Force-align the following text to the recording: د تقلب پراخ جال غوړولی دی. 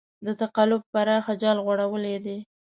د 0.25 0.27
تقلب 0.41 0.81
پراخ 0.93 1.25
جال 1.41 1.57
غوړولی 1.65 2.15
دی. 2.25 2.37